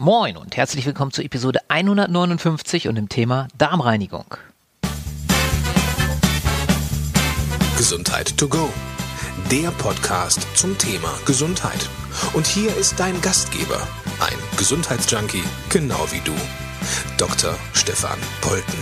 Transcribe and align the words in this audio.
Moin 0.00 0.36
und 0.36 0.56
herzlich 0.56 0.86
willkommen 0.86 1.10
zur 1.10 1.24
Episode 1.24 1.58
159 1.66 2.86
und 2.86 2.94
dem 2.94 3.08
Thema 3.08 3.48
Darmreinigung. 3.58 4.36
Gesundheit 7.76 8.38
to 8.38 8.46
go. 8.46 8.72
Der 9.50 9.72
Podcast 9.72 10.46
zum 10.56 10.78
Thema 10.78 11.12
Gesundheit. 11.26 11.88
Und 12.32 12.46
hier 12.46 12.76
ist 12.76 13.00
dein 13.00 13.20
Gastgeber, 13.22 13.88
ein 14.20 14.38
Gesundheitsjunkie, 14.56 15.42
genau 15.68 16.06
wie 16.12 16.20
du, 16.20 16.34
Dr. 17.16 17.56
Stefan 17.74 18.20
Polten. 18.40 18.78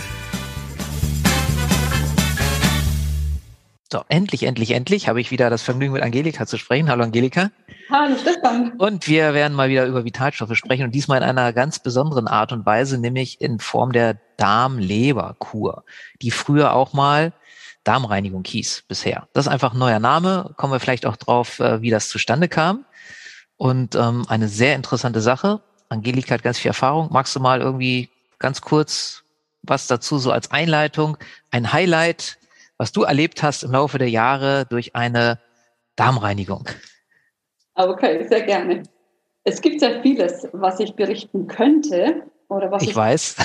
So, 3.91 4.03
endlich, 4.07 4.43
endlich, 4.43 4.69
endlich 4.69 5.07
habe 5.07 5.19
ich 5.19 5.31
wieder 5.31 5.49
das 5.49 5.63
Vergnügen 5.63 5.93
mit 5.93 6.03
Angelika 6.03 6.45
zu 6.45 6.59
sprechen. 6.59 6.91
Hallo 6.91 7.03
Angelika. 7.03 7.49
Hallo 7.89 8.17
Stefan. 8.17 8.73
Und 8.77 9.07
wir 9.07 9.33
werden 9.33 9.53
mal 9.53 9.69
wieder 9.69 9.85
über 9.85 10.03
Vitalstoffe 10.03 10.55
sprechen 10.55 10.83
und 10.83 10.91
diesmal 10.91 11.19
in 11.19 11.23
einer 11.23 11.53
ganz 11.53 11.79
besonderen 11.79 12.27
Art 12.27 12.51
und 12.51 12.65
Weise, 12.65 12.97
nämlich 12.97 13.39
in 13.39 13.59
Form 13.59 13.93
der 13.93 14.17
Darmleberkur, 14.35 15.85
die 16.21 16.31
früher 16.31 16.73
auch 16.73 16.91
mal 16.91 17.31
Darmreinigung 17.85 18.43
hieß 18.45 18.83
bisher. 18.89 19.29
Das 19.31 19.45
ist 19.45 19.51
einfach 19.51 19.73
ein 19.73 19.79
neuer 19.79 19.99
Name. 19.99 20.53
Kommen 20.57 20.73
wir 20.73 20.81
vielleicht 20.81 21.05
auch 21.05 21.15
drauf, 21.15 21.59
äh, 21.59 21.81
wie 21.81 21.89
das 21.89 22.09
zustande 22.09 22.49
kam. 22.49 22.85
Und 23.55 23.95
ähm, 23.95 24.25
eine 24.27 24.49
sehr 24.49 24.75
interessante 24.75 25.21
Sache. 25.21 25.61
Angelika 25.87 26.33
hat 26.33 26.43
ganz 26.43 26.57
viel 26.57 26.69
Erfahrung. 26.69 27.07
Magst 27.11 27.35
du 27.37 27.39
mal 27.39 27.61
irgendwie 27.61 28.09
ganz 28.37 28.59
kurz 28.61 29.23
was 29.63 29.87
dazu 29.87 30.17
so 30.17 30.31
als 30.31 30.51
Einleitung, 30.51 31.17
ein 31.51 31.71
Highlight, 31.71 32.37
was 32.77 32.91
du 32.91 33.03
erlebt 33.03 33.43
hast 33.43 33.63
im 33.63 33.71
Laufe 33.71 33.97
der 33.97 34.09
Jahre 34.09 34.65
durch 34.65 34.95
eine 34.95 35.39
Darmreinigung? 35.95 36.67
Okay, 37.77 38.27
sehr 38.27 38.41
gerne. 38.41 38.81
Es 39.43 39.61
gibt 39.61 39.79
sehr 39.79 40.01
vieles, 40.01 40.47
was 40.51 40.79
ich 40.79 40.95
berichten 40.95 41.47
könnte 41.47 42.23
oder 42.49 42.71
was 42.71 42.81
ich, 42.81 42.89
ich 42.89 42.95
weiß. 42.95 43.35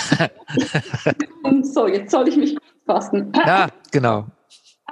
so, 1.63 1.87
jetzt 1.87 2.11
soll 2.11 2.29
ich 2.29 2.37
mich 2.39 2.57
fassen. 2.87 3.31
Ja, 3.47 3.69
genau. 3.91 4.25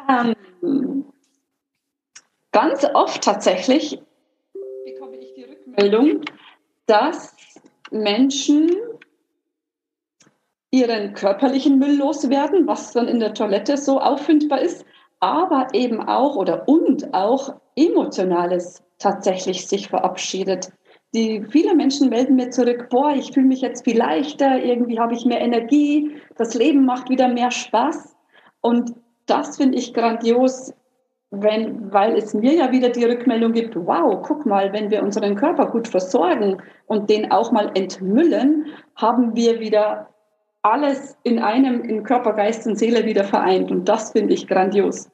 Ähm, 0.08 1.04
ganz 2.52 2.84
oft 2.92 3.24
tatsächlich 3.24 3.98
bekomme 4.84 5.16
ich 5.16 5.32
die 5.34 5.44
Rückmeldung, 5.44 6.20
dass 6.84 7.34
Menschen 7.90 8.70
ihren 10.70 11.14
körperlichen 11.14 11.78
Müll 11.78 11.96
loswerden, 11.96 12.66
was 12.66 12.92
dann 12.92 13.08
in 13.08 13.20
der 13.20 13.32
Toilette 13.32 13.78
so 13.78 14.00
auffindbar 14.00 14.60
ist, 14.60 14.84
aber 15.18 15.68
eben 15.72 16.06
auch 16.06 16.36
oder 16.36 16.68
und 16.68 17.14
auch 17.14 17.54
emotionales 17.86 18.82
tatsächlich 18.98 19.66
sich 19.66 19.88
verabschiedet. 19.88 20.72
Die, 21.14 21.44
viele 21.50 21.74
Menschen 21.74 22.08
melden 22.08 22.36
mir 22.36 22.50
zurück, 22.50 22.88
boah, 22.90 23.12
ich 23.12 23.32
fühle 23.32 23.46
mich 23.46 23.62
jetzt 23.62 23.84
viel 23.84 23.98
leichter, 23.98 24.62
irgendwie 24.62 25.00
habe 25.00 25.14
ich 25.14 25.24
mehr 25.24 25.40
Energie, 25.40 26.16
das 26.36 26.54
Leben 26.54 26.84
macht 26.84 27.08
wieder 27.08 27.28
mehr 27.28 27.50
Spaß. 27.50 28.14
Und 28.60 28.94
das 29.26 29.56
finde 29.56 29.78
ich 29.78 29.92
grandios, 29.92 30.72
wenn, 31.30 31.92
weil 31.92 32.16
es 32.16 32.34
mir 32.34 32.54
ja 32.54 32.70
wieder 32.70 32.90
die 32.90 33.04
Rückmeldung 33.04 33.52
gibt, 33.52 33.74
wow, 33.76 34.20
guck 34.22 34.46
mal, 34.46 34.72
wenn 34.72 34.90
wir 34.90 35.02
unseren 35.02 35.36
Körper 35.36 35.66
gut 35.66 35.88
versorgen 35.88 36.60
und 36.86 37.08
den 37.08 37.30
auch 37.30 37.52
mal 37.52 37.70
entmüllen, 37.74 38.66
haben 38.96 39.34
wir 39.34 39.60
wieder 39.60 40.08
alles 40.62 41.16
in 41.22 41.38
einem, 41.38 41.82
in 41.82 42.02
Körper, 42.02 42.34
Geist 42.34 42.66
und 42.66 42.76
Seele 42.76 43.04
wieder 43.04 43.24
vereint. 43.24 43.70
Und 43.70 43.88
das 43.88 44.12
finde 44.12 44.34
ich 44.34 44.46
grandios. 44.46 45.10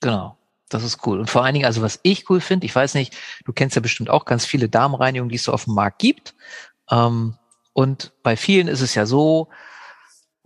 Genau. 0.00 0.36
Das 0.74 0.84
ist 0.84 1.06
cool. 1.06 1.20
Und 1.20 1.30
vor 1.30 1.44
allen 1.44 1.54
Dingen, 1.54 1.66
also 1.66 1.82
was 1.82 2.00
ich 2.02 2.28
cool 2.30 2.40
finde, 2.40 2.66
ich 2.66 2.74
weiß 2.74 2.94
nicht, 2.94 3.16
du 3.44 3.52
kennst 3.52 3.76
ja 3.76 3.82
bestimmt 3.82 4.10
auch 4.10 4.24
ganz 4.24 4.44
viele 4.44 4.68
Darmreinigungen, 4.68 5.30
die 5.30 5.36
es 5.36 5.44
so 5.44 5.52
auf 5.52 5.64
dem 5.64 5.74
Markt 5.74 5.98
gibt. 5.98 6.34
Ähm, 6.90 7.36
und 7.72 8.12
bei 8.22 8.36
vielen 8.36 8.68
ist 8.68 8.80
es 8.80 8.94
ja 8.94 9.06
so, 9.06 9.48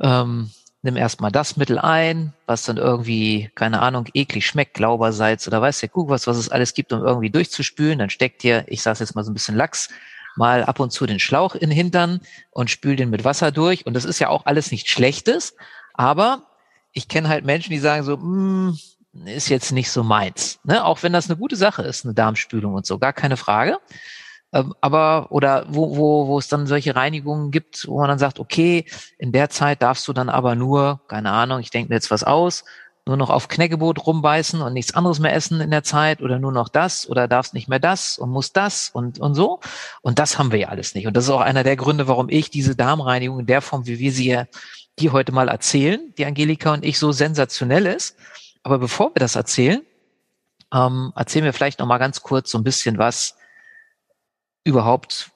ähm, 0.00 0.50
nimm 0.82 0.96
erstmal 0.96 1.32
das 1.32 1.56
Mittel 1.56 1.78
ein, 1.78 2.32
was 2.46 2.62
dann 2.62 2.76
irgendwie, 2.76 3.50
keine 3.54 3.82
Ahnung, 3.82 4.06
eklig 4.14 4.46
schmeckt, 4.46 4.74
Glaubersalz 4.74 5.46
oder 5.48 5.60
weiß 5.60 5.80
der 5.80 5.88
Kuh 5.88 6.08
was, 6.08 6.26
was 6.26 6.36
es 6.36 6.48
alles 6.48 6.74
gibt, 6.74 6.92
um 6.92 7.04
irgendwie 7.04 7.30
durchzuspülen. 7.30 7.98
Dann 7.98 8.10
steckt 8.10 8.42
dir, 8.42 8.64
ich 8.68 8.82
sage 8.82 9.00
jetzt 9.00 9.14
mal 9.14 9.24
so 9.24 9.30
ein 9.30 9.34
bisschen 9.34 9.56
Lachs, 9.56 9.88
mal 10.36 10.64
ab 10.64 10.78
und 10.80 10.92
zu 10.92 11.06
den 11.06 11.18
Schlauch 11.18 11.54
in 11.54 11.70
den 11.70 11.76
Hintern 11.76 12.20
und 12.50 12.70
spül 12.70 12.94
den 12.94 13.10
mit 13.10 13.24
Wasser 13.24 13.50
durch. 13.50 13.86
Und 13.86 13.94
das 13.94 14.04
ist 14.04 14.18
ja 14.18 14.28
auch 14.28 14.46
alles 14.46 14.70
nichts 14.70 14.90
Schlechtes. 14.90 15.56
Aber 15.94 16.46
ich 16.92 17.08
kenne 17.08 17.28
halt 17.28 17.44
Menschen, 17.44 17.70
die 17.70 17.78
sagen 17.78 18.04
so, 18.04 18.16
mm, 18.16 18.78
ist 19.24 19.48
jetzt 19.48 19.72
nicht 19.72 19.90
so 19.90 20.02
meins. 20.02 20.58
Ne? 20.64 20.84
Auch 20.84 21.02
wenn 21.02 21.12
das 21.12 21.28
eine 21.28 21.38
gute 21.38 21.56
Sache 21.56 21.82
ist, 21.82 22.04
eine 22.04 22.14
Darmspülung 22.14 22.74
und 22.74 22.86
so, 22.86 22.98
gar 22.98 23.12
keine 23.12 23.36
Frage. 23.36 23.78
Ähm, 24.52 24.74
aber, 24.80 25.28
oder 25.30 25.66
wo, 25.68 25.96
wo, 25.96 26.28
wo 26.28 26.38
es 26.38 26.48
dann 26.48 26.66
solche 26.66 26.94
Reinigungen 26.94 27.50
gibt, 27.50 27.86
wo 27.88 27.98
man 27.98 28.08
dann 28.08 28.18
sagt, 28.18 28.38
okay, 28.38 28.84
in 29.18 29.32
der 29.32 29.50
Zeit 29.50 29.82
darfst 29.82 30.06
du 30.08 30.12
dann 30.12 30.28
aber 30.28 30.54
nur, 30.54 31.00
keine 31.08 31.30
Ahnung, 31.32 31.60
ich 31.60 31.70
denke 31.70 31.88
mir 31.88 31.96
jetzt 31.96 32.10
was 32.10 32.24
aus, 32.24 32.64
nur 33.06 33.16
noch 33.16 33.30
auf 33.30 33.48
Knäckebrot 33.48 34.04
rumbeißen 34.04 34.60
und 34.62 34.72
nichts 34.72 34.94
anderes 34.94 35.20
mehr 35.20 35.32
essen 35.32 35.60
in 35.60 35.70
der 35.70 35.84
Zeit 35.84 36.22
oder 36.22 36.40
nur 36.40 36.50
noch 36.50 36.68
das 36.68 37.08
oder 37.08 37.28
darfst 37.28 37.54
nicht 37.54 37.68
mehr 37.68 37.78
das 37.78 38.18
und 38.18 38.30
musst 38.30 38.56
das 38.56 38.90
und, 38.92 39.20
und 39.20 39.34
so. 39.34 39.60
Und 40.02 40.18
das 40.18 40.38
haben 40.38 40.50
wir 40.50 40.58
ja 40.58 40.68
alles 40.68 40.94
nicht. 40.94 41.06
Und 41.06 41.16
das 41.16 41.24
ist 41.24 41.30
auch 41.30 41.40
einer 41.40 41.62
der 41.62 41.76
Gründe, 41.76 42.08
warum 42.08 42.28
ich 42.28 42.50
diese 42.50 42.74
Darmreinigung 42.74 43.38
in 43.38 43.46
der 43.46 43.62
Form, 43.62 43.86
wie 43.86 44.00
wir 44.00 44.10
sie 44.10 44.24
hier, 44.24 44.48
hier 44.98 45.12
heute 45.12 45.30
mal 45.30 45.48
erzählen, 45.48 46.00
die 46.18 46.26
Angelika 46.26 46.72
und 46.72 46.84
ich, 46.84 46.98
so 46.98 47.12
sensationell 47.12 47.86
ist. 47.86 48.16
Aber 48.66 48.80
bevor 48.80 49.14
wir 49.14 49.20
das 49.20 49.36
erzählen, 49.36 49.80
ähm, 50.74 51.12
erzählen 51.14 51.44
wir 51.44 51.52
vielleicht 51.52 51.78
noch 51.78 51.86
mal 51.86 51.98
ganz 51.98 52.22
kurz 52.22 52.50
so 52.50 52.58
ein 52.58 52.64
bisschen 52.64 52.98
was 52.98 53.36
überhaupt, 54.64 55.30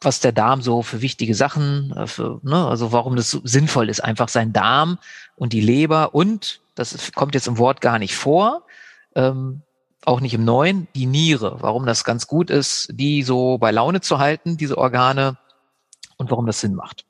was 0.00 0.18
der 0.18 0.32
Darm 0.32 0.62
so 0.62 0.82
für 0.82 1.00
wichtige 1.00 1.36
Sachen, 1.36 1.92
äh, 1.96 2.08
für, 2.08 2.40
ne, 2.42 2.66
also 2.66 2.90
warum 2.90 3.14
das 3.14 3.30
so 3.30 3.40
sinnvoll 3.44 3.88
ist, 3.88 4.00
einfach 4.00 4.28
sein 4.28 4.52
Darm 4.52 4.98
und 5.36 5.52
die 5.52 5.60
Leber 5.60 6.12
und 6.12 6.60
das 6.74 7.12
kommt 7.12 7.36
jetzt 7.36 7.46
im 7.46 7.56
Wort 7.56 7.82
gar 7.82 8.00
nicht 8.00 8.16
vor, 8.16 8.66
ähm, 9.14 9.62
auch 10.04 10.18
nicht 10.18 10.34
im 10.34 10.44
Neuen, 10.44 10.88
die 10.96 11.06
Niere, 11.06 11.58
warum 11.60 11.86
das 11.86 12.02
ganz 12.02 12.26
gut 12.26 12.50
ist, 12.50 12.88
die 12.90 13.22
so 13.22 13.58
bei 13.58 13.70
Laune 13.70 14.00
zu 14.00 14.18
halten, 14.18 14.56
diese 14.56 14.76
Organe 14.76 15.38
und 16.16 16.32
warum 16.32 16.46
das 16.46 16.58
Sinn 16.58 16.74
macht. 16.74 17.04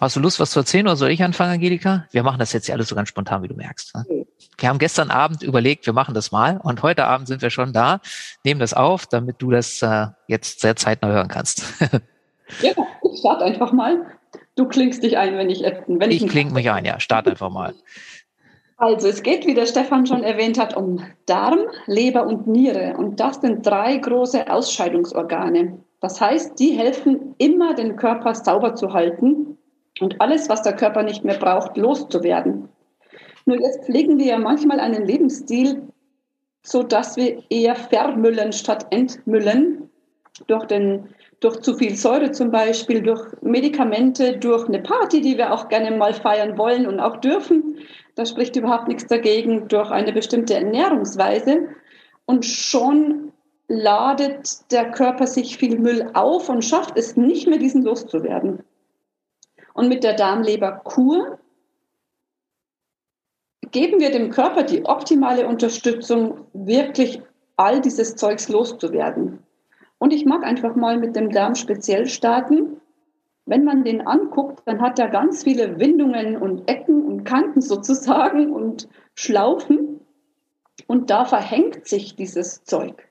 Hast 0.00 0.16
du 0.16 0.20
Lust, 0.20 0.40
was 0.40 0.52
zu 0.52 0.60
erzählen 0.60 0.86
oder 0.86 0.96
soll 0.96 1.10
ich 1.10 1.22
anfangen, 1.22 1.52
Angelika? 1.52 2.06
Wir 2.10 2.22
machen 2.22 2.38
das 2.38 2.54
jetzt 2.54 2.66
ja 2.66 2.74
alles 2.74 2.88
so 2.88 2.94
ganz 2.94 3.10
spontan, 3.10 3.42
wie 3.42 3.48
du 3.48 3.54
merkst. 3.54 3.94
Ne? 3.94 4.26
Wir 4.56 4.68
haben 4.70 4.78
gestern 4.78 5.10
Abend 5.10 5.42
überlegt, 5.42 5.84
wir 5.84 5.92
machen 5.92 6.14
das 6.14 6.32
mal 6.32 6.58
und 6.62 6.82
heute 6.82 7.04
Abend 7.04 7.28
sind 7.28 7.42
wir 7.42 7.50
schon 7.50 7.74
da, 7.74 8.00
nehmen 8.42 8.60
das 8.60 8.72
auf, 8.72 9.06
damit 9.06 9.42
du 9.42 9.50
das 9.50 9.82
äh, 9.82 10.06
jetzt 10.26 10.62
sehr 10.62 10.74
zeitnah 10.74 11.08
hören 11.08 11.28
kannst. 11.28 11.64
ja, 12.62 12.70
ich 13.12 13.18
starte 13.18 13.44
einfach 13.44 13.72
mal. 13.72 14.06
Du 14.56 14.66
klingst 14.66 15.02
dich 15.02 15.18
ein, 15.18 15.36
wenn 15.36 15.50
ich 15.50 15.60
wenn 15.60 16.10
ich. 16.10 16.24
Ich 16.24 16.30
klinge 16.30 16.52
mich 16.52 16.70
ein, 16.70 16.86
ja. 16.86 16.98
Start 16.98 17.28
einfach 17.28 17.50
mal. 17.50 17.74
Also 18.78 19.06
es 19.06 19.22
geht, 19.22 19.46
wie 19.46 19.52
der 19.52 19.66
Stefan 19.66 20.06
schon 20.06 20.22
erwähnt 20.22 20.58
hat, 20.58 20.74
um 20.74 21.04
Darm, 21.26 21.58
Leber 21.84 22.26
und 22.26 22.46
Niere. 22.46 22.94
Und 22.96 23.20
das 23.20 23.42
sind 23.42 23.66
drei 23.66 23.98
große 23.98 24.50
Ausscheidungsorgane. 24.50 25.78
Das 26.00 26.18
heißt, 26.22 26.58
die 26.58 26.70
helfen 26.70 27.34
immer, 27.36 27.74
den 27.74 27.96
Körper 27.96 28.34
sauber 28.34 28.74
zu 28.74 28.94
halten 28.94 29.58
und 30.00 30.20
alles, 30.20 30.48
was 30.48 30.62
der 30.62 30.74
Körper 30.74 31.02
nicht 31.02 31.24
mehr 31.24 31.38
braucht, 31.38 31.76
loszuwerden. 31.76 32.68
Nur 33.46 33.60
jetzt 33.60 33.84
pflegen 33.84 34.18
wir 34.18 34.26
ja 34.26 34.38
manchmal 34.38 34.80
einen 34.80 35.06
Lebensstil, 35.06 35.82
so 36.62 36.82
dass 36.82 37.16
wir 37.16 37.42
eher 37.48 37.74
vermüllen 37.74 38.52
statt 38.52 38.86
entmüllen 38.90 39.90
durch 40.46 40.66
den 40.66 41.08
durch 41.40 41.60
zu 41.60 41.74
viel 41.74 41.96
Säure 41.96 42.32
zum 42.32 42.50
Beispiel, 42.50 43.00
durch 43.00 43.26
Medikamente, 43.40 44.36
durch 44.36 44.68
eine 44.68 44.80
Party, 44.82 45.22
die 45.22 45.38
wir 45.38 45.52
auch 45.52 45.68
gerne 45.68 45.90
mal 45.90 46.12
feiern 46.12 46.58
wollen 46.58 46.86
und 46.86 47.00
auch 47.00 47.16
dürfen. 47.16 47.78
Da 48.14 48.26
spricht 48.26 48.56
überhaupt 48.56 48.88
nichts 48.88 49.06
dagegen, 49.06 49.66
durch 49.68 49.90
eine 49.90 50.12
bestimmte 50.12 50.54
Ernährungsweise. 50.54 51.68
Und 52.26 52.44
schon 52.44 53.32
ladet 53.68 54.70
der 54.70 54.90
Körper 54.90 55.26
sich 55.26 55.56
viel 55.56 55.78
Müll 55.78 56.10
auf 56.12 56.50
und 56.50 56.62
schafft 56.62 56.98
es 56.98 57.16
nicht 57.16 57.48
mehr, 57.48 57.58
diesen 57.58 57.84
loszuwerden. 57.84 58.62
Und 59.80 59.88
mit 59.88 60.04
der 60.04 60.12
Darmleberkur 60.12 61.38
geben 63.70 63.98
wir 63.98 64.10
dem 64.10 64.28
Körper 64.28 64.62
die 64.62 64.84
optimale 64.84 65.48
Unterstützung, 65.48 66.44
wirklich 66.52 67.22
all 67.56 67.80
dieses 67.80 68.14
Zeugs 68.14 68.50
loszuwerden. 68.50 69.38
Und 69.96 70.12
ich 70.12 70.26
mag 70.26 70.44
einfach 70.44 70.76
mal 70.76 70.98
mit 70.98 71.16
dem 71.16 71.30
Darm 71.30 71.54
speziell 71.54 72.06
starten. 72.08 72.82
Wenn 73.46 73.64
man 73.64 73.82
den 73.82 74.06
anguckt, 74.06 74.60
dann 74.66 74.82
hat 74.82 74.98
er 74.98 75.08
ganz 75.08 75.44
viele 75.44 75.80
Windungen 75.80 76.36
und 76.36 76.68
Ecken 76.68 77.06
und 77.06 77.24
Kanten 77.24 77.62
sozusagen 77.62 78.52
und 78.52 78.86
Schlaufen. 79.14 80.00
Und 80.88 81.08
da 81.08 81.24
verhängt 81.24 81.88
sich 81.88 82.16
dieses 82.16 82.64
Zeug. 82.64 83.08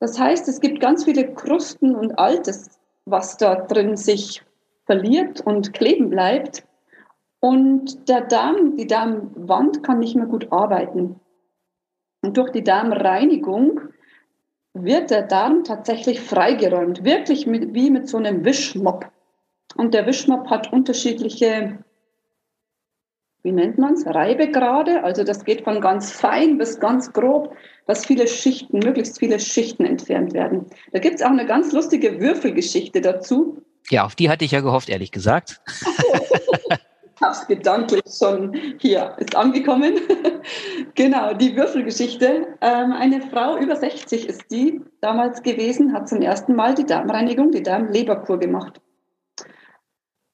Das 0.00 0.18
heißt, 0.18 0.48
es 0.48 0.60
gibt 0.60 0.80
ganz 0.80 1.04
viele 1.04 1.32
Krusten 1.32 1.94
und 1.94 2.18
Altes, 2.18 2.80
was 3.04 3.36
da 3.36 3.54
drin 3.54 3.96
sich 3.96 4.42
verliert 4.90 5.40
und 5.40 5.72
kleben 5.72 6.10
bleibt. 6.10 6.64
Und 7.38 8.08
der 8.08 8.22
Darm, 8.22 8.76
die 8.76 8.88
Darmwand 8.88 9.84
kann 9.84 10.00
nicht 10.00 10.16
mehr 10.16 10.26
gut 10.26 10.50
arbeiten. 10.50 11.20
Und 12.22 12.36
durch 12.36 12.50
die 12.50 12.64
Darmreinigung 12.64 13.82
wird 14.74 15.12
der 15.12 15.22
Darm 15.22 15.62
tatsächlich 15.62 16.20
freigeräumt, 16.20 17.04
wirklich 17.04 17.46
mit, 17.46 17.72
wie 17.72 17.88
mit 17.90 18.08
so 18.08 18.16
einem 18.16 18.44
Wischmopp. 18.44 19.08
Und 19.76 19.94
der 19.94 20.06
Wischmopp 20.06 20.50
hat 20.50 20.72
unterschiedliche, 20.72 21.78
wie 23.44 23.52
nennt 23.52 23.78
man 23.78 23.94
es, 23.94 24.04
Reibegrade. 24.04 25.04
Also 25.04 25.22
das 25.22 25.44
geht 25.44 25.62
von 25.62 25.80
ganz 25.80 26.10
fein 26.10 26.58
bis 26.58 26.80
ganz 26.80 27.12
grob, 27.12 27.54
dass 27.86 28.06
viele 28.06 28.26
Schichten, 28.26 28.80
möglichst 28.80 29.20
viele 29.20 29.38
Schichten 29.38 29.84
entfernt 29.84 30.34
werden. 30.34 30.66
Da 30.90 30.98
gibt 30.98 31.14
es 31.14 31.22
auch 31.22 31.30
eine 31.30 31.46
ganz 31.46 31.72
lustige 31.72 32.20
Würfelgeschichte 32.20 33.00
dazu. 33.00 33.62
Ja, 33.88 34.04
auf 34.04 34.14
die 34.14 34.30
hatte 34.30 34.44
ich 34.44 34.52
ja 34.52 34.60
gehofft, 34.60 34.88
ehrlich 34.88 35.12
gesagt. 35.12 35.60
ich 37.20 37.22
habe 37.22 37.32
es 37.32 37.46
gedanklich 37.46 38.02
schon 38.06 38.54
hier, 38.78 39.14
ist 39.18 39.36
angekommen. 39.36 39.94
genau, 40.94 41.34
die 41.34 41.56
Würfelgeschichte. 41.56 42.46
Ähm, 42.60 42.92
eine 42.92 43.22
Frau 43.22 43.56
über 43.56 43.76
60 43.76 44.28
ist 44.28 44.50
die 44.50 44.80
damals 45.00 45.42
gewesen, 45.42 45.92
hat 45.92 46.08
zum 46.08 46.22
ersten 46.22 46.54
Mal 46.54 46.74
die 46.74 46.86
Darmreinigung, 46.86 47.50
die 47.50 47.62
Darmleberkur 47.62 48.38
gemacht. 48.38 48.80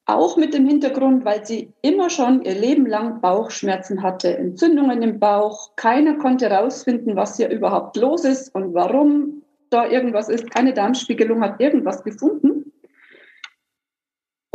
Auch 0.08 0.36
mit 0.36 0.54
dem 0.54 0.68
Hintergrund, 0.68 1.24
weil 1.24 1.44
sie 1.44 1.72
immer 1.82 2.10
schon 2.10 2.42
ihr 2.42 2.54
Leben 2.54 2.86
lang 2.86 3.20
Bauchschmerzen 3.20 4.04
hatte, 4.04 4.38
Entzündungen 4.38 5.02
im 5.02 5.18
Bauch. 5.18 5.74
Keiner 5.74 6.14
konnte 6.18 6.48
herausfinden, 6.48 7.16
was 7.16 7.36
hier 7.36 7.48
überhaupt 7.48 7.96
los 7.96 8.24
ist 8.24 8.54
und 8.54 8.72
warum 8.72 9.42
da 9.70 9.84
irgendwas 9.88 10.28
ist. 10.28 10.48
Keine 10.50 10.72
Darmspiegelung 10.74 11.42
hat 11.42 11.60
irgendwas 11.60 12.04
gefunden. 12.04 12.55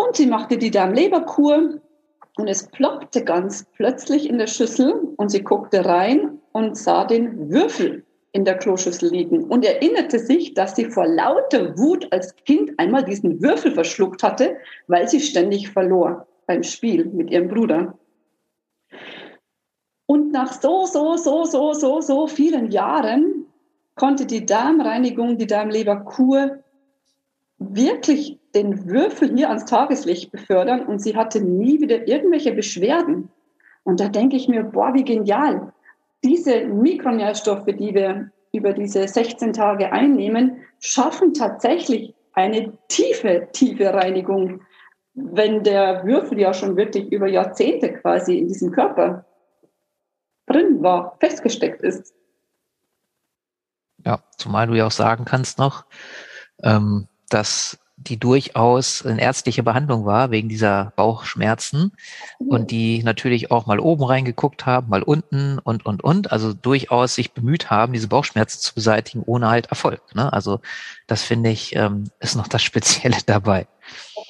Und 0.05 0.15
sie 0.15 0.25
machte 0.25 0.57
die 0.57 0.71
Darmleberkur 0.71 1.79
und 2.37 2.47
es 2.47 2.67
ploppte 2.67 3.23
ganz 3.23 3.65
plötzlich 3.73 4.27
in 4.27 4.39
der 4.39 4.47
Schüssel 4.47 5.13
und 5.17 5.29
sie 5.29 5.43
guckte 5.43 5.85
rein 5.85 6.39
und 6.53 6.75
sah 6.75 7.05
den 7.05 7.51
Würfel 7.51 8.03
in 8.31 8.43
der 8.43 8.57
Kloschüssel 8.57 9.11
liegen 9.11 9.43
und 9.43 9.63
erinnerte 9.63 10.17
sich, 10.17 10.55
dass 10.55 10.75
sie 10.75 10.85
vor 10.85 11.05
lauter 11.05 11.77
Wut 11.77 12.11
als 12.11 12.35
Kind 12.45 12.71
einmal 12.77 13.03
diesen 13.03 13.41
Würfel 13.43 13.73
verschluckt 13.73 14.23
hatte, 14.23 14.57
weil 14.87 15.07
sie 15.07 15.19
ständig 15.19 15.69
verlor 15.69 16.25
beim 16.47 16.63
Spiel 16.63 17.05
mit 17.05 17.29
ihrem 17.29 17.49
Bruder. 17.49 17.97
Und 20.07 20.31
nach 20.31 20.51
so, 20.53 20.87
so, 20.87 21.15
so, 21.15 21.45
so, 21.45 21.73
so, 21.73 22.01
so 22.01 22.27
vielen 22.27 22.71
Jahren 22.71 23.45
konnte 23.95 24.25
die 24.25 24.45
Darmreinigung, 24.45 25.37
die 25.37 25.47
Darmleberkur 25.47 26.63
wirklich 27.59 28.40
den 28.55 28.89
Würfel 28.89 29.35
hier 29.35 29.49
ans 29.49 29.65
Tageslicht 29.65 30.31
befördern 30.31 30.85
und 30.85 30.99
sie 30.99 31.15
hatte 31.15 31.41
nie 31.41 31.79
wieder 31.79 32.07
irgendwelche 32.07 32.51
Beschwerden. 32.51 33.29
Und 33.83 33.99
da 33.99 34.09
denke 34.09 34.35
ich 34.35 34.47
mir, 34.47 34.63
boah, 34.63 34.93
wie 34.93 35.03
genial. 35.03 35.73
Diese 36.23 36.65
Mikronährstoffe, 36.65 37.65
die 37.65 37.93
wir 37.93 38.31
über 38.53 38.73
diese 38.73 39.07
16 39.07 39.53
Tage 39.53 39.91
einnehmen, 39.91 40.57
schaffen 40.79 41.33
tatsächlich 41.33 42.13
eine 42.33 42.77
tiefe, 42.87 43.47
tiefe 43.51 43.93
Reinigung, 43.93 44.61
wenn 45.13 45.63
der 45.63 46.05
Würfel 46.05 46.39
ja 46.39 46.53
schon 46.53 46.77
wirklich 46.77 47.11
über 47.11 47.27
Jahrzehnte 47.27 47.93
quasi 47.93 48.37
in 48.37 48.47
diesem 48.47 48.71
Körper 48.71 49.25
drin 50.45 50.81
war, 50.81 51.17
festgesteckt 51.19 51.81
ist. 51.81 52.13
Ja, 54.05 54.23
zumal 54.37 54.67
du 54.67 54.73
ja 54.73 54.87
auch 54.87 54.91
sagen 54.91 55.25
kannst 55.25 55.59
noch, 55.59 55.85
ähm, 56.63 57.07
dass 57.29 57.79
die 58.07 58.17
durchaus 58.17 59.05
eine 59.05 59.21
ärztliche 59.21 59.63
Behandlung 59.63 60.05
war 60.05 60.31
wegen 60.31 60.49
dieser 60.49 60.93
Bauchschmerzen 60.95 61.91
mhm. 62.39 62.47
und 62.47 62.71
die 62.71 63.03
natürlich 63.03 63.51
auch 63.51 63.65
mal 63.65 63.79
oben 63.79 64.03
reingeguckt 64.03 64.65
haben, 64.65 64.89
mal 64.89 65.03
unten 65.03 65.59
und, 65.59 65.85
und, 65.85 66.03
und, 66.03 66.31
also 66.31 66.53
durchaus 66.53 67.15
sich 67.15 67.33
bemüht 67.33 67.69
haben, 67.69 67.93
diese 67.93 68.07
Bauchschmerzen 68.07 68.59
zu 68.59 68.73
beseitigen, 68.73 69.23
ohne 69.25 69.49
halt 69.49 69.67
Erfolg. 69.67 70.01
Ne? 70.15 70.31
Also 70.31 70.59
das 71.07 71.23
finde 71.23 71.49
ich, 71.49 71.75
ähm, 71.75 72.05
ist 72.19 72.35
noch 72.35 72.47
das 72.47 72.63
Spezielle 72.63 73.17
dabei. 73.25 73.67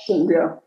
Ja. 0.07 0.61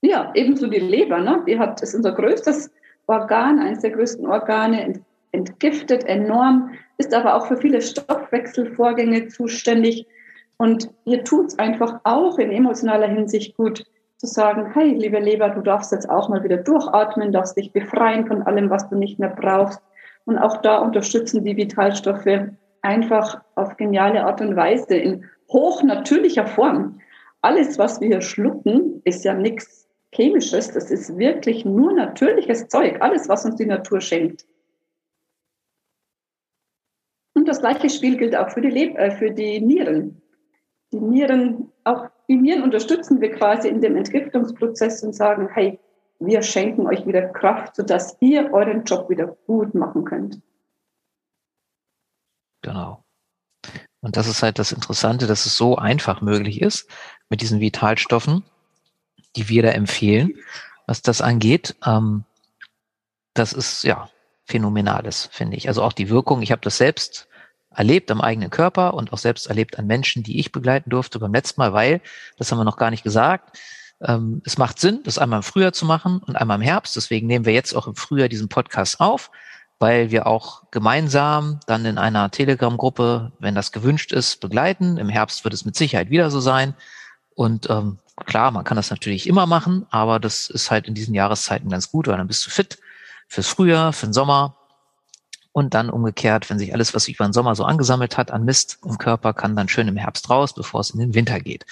ja, 0.00 0.32
ebenso 0.34 0.66
die 0.66 0.80
Leber, 0.80 1.20
ne? 1.20 1.42
die 1.46 1.58
hat, 1.58 1.80
ist 1.80 1.94
unser 1.94 2.12
größtes 2.12 2.70
Organ, 3.06 3.58
eines 3.60 3.80
der 3.80 3.90
größten 3.90 4.26
Organe, 4.26 5.02
entgiftet 5.32 6.04
enorm, 6.04 6.72
ist 6.98 7.14
aber 7.14 7.34
auch 7.34 7.46
für 7.46 7.56
viele 7.56 7.80
Stoffwechselvorgänge 7.80 9.28
zuständig. 9.28 10.06
Und 10.62 10.90
hier 11.02 11.24
tut 11.24 11.46
es 11.48 11.58
einfach 11.58 11.98
auch 12.04 12.38
in 12.38 12.52
emotionaler 12.52 13.08
Hinsicht 13.08 13.56
gut 13.56 13.84
zu 14.16 14.28
sagen, 14.28 14.70
hey, 14.72 14.94
liebe 14.94 15.18
Leber, 15.18 15.48
du 15.48 15.60
darfst 15.60 15.90
jetzt 15.90 16.08
auch 16.08 16.28
mal 16.28 16.44
wieder 16.44 16.58
durchatmen, 16.58 17.32
darfst 17.32 17.56
dich 17.56 17.72
befreien 17.72 18.28
von 18.28 18.42
allem, 18.42 18.70
was 18.70 18.88
du 18.88 18.94
nicht 18.94 19.18
mehr 19.18 19.30
brauchst. 19.30 19.82
Und 20.24 20.38
auch 20.38 20.58
da 20.58 20.78
unterstützen 20.78 21.44
die 21.44 21.56
Vitalstoffe 21.56 22.52
einfach 22.80 23.42
auf 23.56 23.76
geniale 23.76 24.24
Art 24.24 24.40
und 24.40 24.54
Weise 24.54 24.94
in 24.94 25.24
hochnatürlicher 25.50 26.46
Form. 26.46 27.00
Alles, 27.40 27.76
was 27.80 28.00
wir 28.00 28.06
hier 28.06 28.22
schlucken, 28.22 29.02
ist 29.04 29.24
ja 29.24 29.34
nichts 29.34 29.88
Chemisches. 30.12 30.70
Das 30.70 30.92
ist 30.92 31.18
wirklich 31.18 31.64
nur 31.64 31.92
natürliches 31.92 32.68
Zeug. 32.68 33.02
Alles, 33.02 33.28
was 33.28 33.44
uns 33.44 33.56
die 33.56 33.66
Natur 33.66 34.00
schenkt. 34.00 34.46
Und 37.34 37.48
das 37.48 37.58
gleiche 37.58 37.90
Spiel 37.90 38.16
gilt 38.16 38.36
auch 38.36 38.50
für 38.50 38.60
die, 38.60 38.70
Leb 38.70 38.96
äh, 38.96 39.10
für 39.10 39.32
die 39.32 39.60
Nieren. 39.60 40.21
Die 40.92 41.00
Nieren, 41.00 41.72
auch 41.84 42.08
die 42.28 42.36
Nieren 42.36 42.62
unterstützen 42.62 43.20
wir 43.20 43.32
quasi 43.32 43.68
in 43.68 43.80
dem 43.80 43.96
Entgiftungsprozess 43.96 45.02
und 45.02 45.14
sagen, 45.14 45.48
hey, 45.52 45.78
wir 46.18 46.42
schenken 46.42 46.86
euch 46.86 47.06
wieder 47.06 47.28
Kraft, 47.28 47.76
sodass 47.76 48.16
ihr 48.20 48.52
euren 48.52 48.84
Job 48.84 49.10
wieder 49.10 49.36
gut 49.46 49.74
machen 49.74 50.04
könnt. 50.04 50.40
Genau. 52.62 53.02
Und 54.00 54.16
das 54.16 54.26
ist 54.26 54.42
halt 54.42 54.58
das 54.58 54.72
Interessante, 54.72 55.26
dass 55.26 55.46
es 55.46 55.56
so 55.56 55.76
einfach 55.76 56.20
möglich 56.20 56.60
ist 56.60 56.88
mit 57.28 57.40
diesen 57.40 57.60
Vitalstoffen, 57.60 58.44
die 59.36 59.48
wir 59.48 59.62
da 59.62 59.70
empfehlen, 59.70 60.34
was 60.86 61.02
das 61.02 61.20
angeht. 61.20 61.76
Ähm, 61.86 62.24
das 63.34 63.52
ist 63.52 63.84
ja 63.84 64.10
phänomenales, 64.44 65.28
finde 65.32 65.56
ich. 65.56 65.68
Also 65.68 65.82
auch 65.82 65.92
die 65.92 66.10
Wirkung. 66.10 66.42
Ich 66.42 66.52
habe 66.52 66.60
das 66.60 66.76
selbst 66.76 67.28
erlebt 67.74 68.10
am 68.10 68.20
eigenen 68.20 68.50
Körper 68.50 68.94
und 68.94 69.12
auch 69.12 69.18
selbst 69.18 69.46
erlebt 69.46 69.78
an 69.78 69.86
Menschen, 69.86 70.22
die 70.22 70.38
ich 70.38 70.52
begleiten 70.52 70.90
durfte 70.90 71.18
beim 71.18 71.32
letzten 71.32 71.60
Mal, 71.60 71.72
weil, 71.72 72.00
das 72.38 72.50
haben 72.50 72.58
wir 72.58 72.64
noch 72.64 72.76
gar 72.76 72.90
nicht 72.90 73.04
gesagt, 73.04 73.58
ähm, 74.02 74.42
es 74.44 74.58
macht 74.58 74.78
Sinn, 74.80 75.00
das 75.04 75.18
einmal 75.18 75.38
im 75.38 75.42
Frühjahr 75.42 75.72
zu 75.72 75.86
machen 75.86 76.18
und 76.18 76.36
einmal 76.36 76.56
im 76.56 76.62
Herbst. 76.62 76.96
Deswegen 76.96 77.26
nehmen 77.26 77.44
wir 77.44 77.52
jetzt 77.52 77.74
auch 77.74 77.86
im 77.86 77.94
Frühjahr 77.94 78.28
diesen 78.28 78.48
Podcast 78.48 79.00
auf, 79.00 79.30
weil 79.78 80.10
wir 80.10 80.26
auch 80.26 80.64
gemeinsam 80.70 81.60
dann 81.66 81.84
in 81.84 81.98
einer 81.98 82.30
Telegram-Gruppe, 82.30 83.32
wenn 83.38 83.54
das 83.54 83.72
gewünscht 83.72 84.12
ist, 84.12 84.40
begleiten. 84.40 84.96
Im 84.96 85.08
Herbst 85.08 85.44
wird 85.44 85.54
es 85.54 85.64
mit 85.64 85.76
Sicherheit 85.76 86.10
wieder 86.10 86.30
so 86.30 86.40
sein. 86.40 86.74
Und 87.34 87.70
ähm, 87.70 87.98
klar, 88.26 88.50
man 88.50 88.64
kann 88.64 88.76
das 88.76 88.90
natürlich 88.90 89.26
immer 89.26 89.46
machen, 89.46 89.86
aber 89.90 90.18
das 90.18 90.50
ist 90.50 90.70
halt 90.70 90.86
in 90.86 90.94
diesen 90.94 91.14
Jahreszeiten 91.14 91.70
ganz 91.70 91.90
gut, 91.90 92.08
weil 92.08 92.18
dann 92.18 92.28
bist 92.28 92.44
du 92.46 92.50
fit 92.50 92.78
fürs 93.28 93.48
Frühjahr, 93.48 93.92
für 93.92 94.06
den 94.06 94.12
Sommer 94.12 94.56
und 95.52 95.74
dann 95.74 95.90
umgekehrt, 95.90 96.48
wenn 96.48 96.58
sich 96.58 96.72
alles, 96.72 96.94
was 96.94 97.04
sich 97.04 97.16
über 97.16 97.26
den 97.26 97.32
Sommer 97.32 97.54
so 97.54 97.64
angesammelt 97.64 98.16
hat 98.16 98.30
an 98.30 98.44
Mist 98.44 98.78
im 98.84 98.98
Körper, 98.98 99.34
kann 99.34 99.54
dann 99.54 99.68
schön 99.68 99.88
im 99.88 99.96
Herbst 99.96 100.30
raus, 100.30 100.54
bevor 100.54 100.80
es 100.80 100.90
in 100.90 101.00
den 101.00 101.14
Winter 101.14 101.40
geht. 101.40 101.66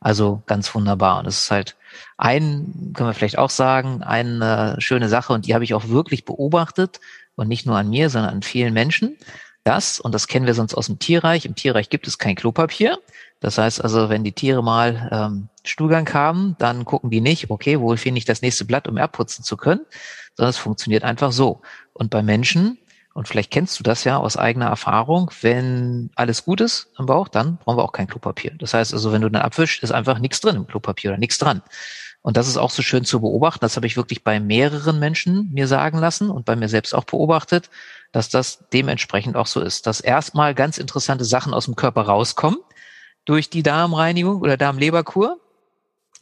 Also 0.00 0.42
ganz 0.46 0.74
wunderbar. 0.74 1.20
Und 1.20 1.26
es 1.26 1.44
ist 1.44 1.50
halt 1.50 1.76
ein, 2.16 2.92
können 2.94 3.08
wir 3.08 3.14
vielleicht 3.14 3.38
auch 3.38 3.50
sagen, 3.50 4.02
eine 4.02 4.76
schöne 4.78 5.08
Sache 5.08 5.32
und 5.32 5.46
die 5.46 5.54
habe 5.54 5.64
ich 5.64 5.74
auch 5.74 5.88
wirklich 5.88 6.24
beobachtet 6.24 7.00
und 7.36 7.48
nicht 7.48 7.66
nur 7.66 7.76
an 7.76 7.88
mir, 7.88 8.10
sondern 8.10 8.34
an 8.34 8.42
vielen 8.42 8.74
Menschen. 8.74 9.16
Das, 9.62 10.00
und 10.00 10.14
das 10.14 10.26
kennen 10.26 10.46
wir 10.46 10.54
sonst 10.54 10.74
aus 10.74 10.86
dem 10.86 10.98
Tierreich, 10.98 11.44
im 11.44 11.54
Tierreich 11.54 11.90
gibt 11.90 12.06
es 12.06 12.18
kein 12.18 12.34
Klopapier. 12.34 12.98
Das 13.40 13.58
heißt 13.58 13.82
also, 13.82 14.08
wenn 14.08 14.24
die 14.24 14.32
Tiere 14.32 14.62
mal 14.62 15.08
ähm, 15.12 15.48
Stuhlgang 15.64 16.12
haben, 16.12 16.56
dann 16.58 16.84
gucken 16.84 17.10
die 17.10 17.20
nicht, 17.20 17.50
okay, 17.50 17.78
wo 17.80 17.94
finde 17.96 18.18
ich 18.18 18.24
das 18.24 18.42
nächste 18.42 18.64
Blatt, 18.64 18.88
um 18.88 18.98
abputzen 18.98 19.44
zu 19.44 19.56
können, 19.56 19.80
sondern 20.36 20.50
es 20.50 20.58
funktioniert 20.58 21.04
einfach 21.04 21.32
so. 21.32 21.62
Und 21.92 22.10
bei 22.10 22.22
Menschen 22.22 22.78
und 23.20 23.28
vielleicht 23.28 23.50
kennst 23.50 23.78
du 23.78 23.82
das 23.82 24.04
ja 24.04 24.16
aus 24.16 24.38
eigener 24.38 24.68
Erfahrung. 24.68 25.30
Wenn 25.42 26.08
alles 26.14 26.42
gut 26.42 26.62
ist 26.62 26.88
im 26.98 27.04
Bauch, 27.04 27.28
dann 27.28 27.58
brauchen 27.58 27.76
wir 27.76 27.82
auch 27.82 27.92
kein 27.92 28.06
Klopapier. 28.06 28.52
Das 28.56 28.72
heißt 28.72 28.94
also, 28.94 29.12
wenn 29.12 29.20
du 29.20 29.28
dann 29.28 29.42
abwischst, 29.42 29.82
ist 29.82 29.90
einfach 29.90 30.18
nichts 30.18 30.40
drin 30.40 30.56
im 30.56 30.66
Klopapier 30.66 31.10
oder 31.10 31.18
nichts 31.18 31.36
dran. 31.36 31.60
Und 32.22 32.38
das 32.38 32.48
ist 32.48 32.56
auch 32.56 32.70
so 32.70 32.80
schön 32.80 33.04
zu 33.04 33.20
beobachten. 33.20 33.60
Das 33.60 33.76
habe 33.76 33.86
ich 33.86 33.98
wirklich 33.98 34.24
bei 34.24 34.40
mehreren 34.40 34.98
Menschen 34.98 35.50
mir 35.52 35.68
sagen 35.68 35.98
lassen 35.98 36.30
und 36.30 36.46
bei 36.46 36.56
mir 36.56 36.70
selbst 36.70 36.94
auch 36.94 37.04
beobachtet, 37.04 37.68
dass 38.10 38.30
das 38.30 38.64
dementsprechend 38.72 39.36
auch 39.36 39.46
so 39.46 39.60
ist. 39.60 39.86
Dass 39.86 40.00
erstmal 40.00 40.54
ganz 40.54 40.78
interessante 40.78 41.26
Sachen 41.26 41.52
aus 41.52 41.66
dem 41.66 41.76
Körper 41.76 42.00
rauskommen 42.00 42.60
durch 43.26 43.50
die 43.50 43.62
Darmreinigung 43.62 44.40
oder 44.40 44.56
Darmleberkur. 44.56 45.36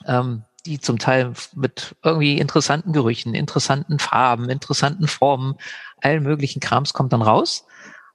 Ähm, 0.05 0.43
die 0.67 0.79
zum 0.81 0.99
Teil 0.99 1.33
mit 1.55 1.97
irgendwie 2.03 2.39
interessanten 2.39 2.93
Gerüchen, 2.93 3.35
interessanten 3.35 3.99
Farben, 3.99 4.51
interessanten 4.51 5.09
Formen, 5.09 5.55
allen 6.03 6.23
möglichen 6.23 6.61
Krams 6.61 6.93
kommt 6.93 7.13
dann 7.13 7.23
raus. 7.23 7.67